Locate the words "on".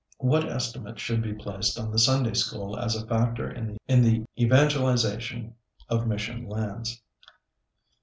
1.79-1.91